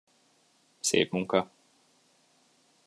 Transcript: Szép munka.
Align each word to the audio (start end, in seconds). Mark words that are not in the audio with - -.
Szép 0.79 1.11
munka. 1.11 1.51